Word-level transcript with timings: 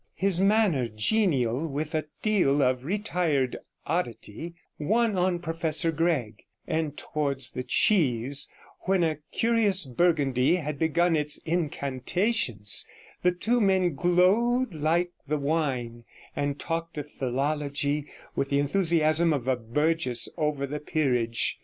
His 0.15 0.41
manner, 0.41 0.87
genial, 0.87 1.67
with 1.67 1.93
a 1.93 2.05
deal 2.23 2.63
of 2.63 2.85
retired 2.85 3.55
oddity, 3.85 4.55
won 4.79 5.15
on 5.15 5.37
Professor 5.37 5.91
Gregg; 5.91 6.41
and 6.65 6.97
towards 6.97 7.51
the 7.51 7.61
cheese, 7.61 8.49
when 8.85 9.03
a 9.03 9.19
curious 9.31 9.85
Burgundy 9.85 10.55
had 10.55 10.79
begun 10.79 11.15
its 11.15 11.37
incantations, 11.45 12.87
the 13.21 13.31
two 13.31 13.61
men 13.61 13.93
glowed 13.93 14.73
like 14.73 15.11
the 15.27 15.37
wine, 15.37 16.05
and 16.35 16.57
talked 16.57 16.97
of 16.97 17.07
philology 17.11 18.07
with 18.35 18.49
the 18.49 18.57
enthusiasm 18.57 19.31
of 19.31 19.47
a 19.47 19.55
burgess 19.55 20.27
over 20.35 20.65
the 20.65 20.79
peerage. 20.79 21.59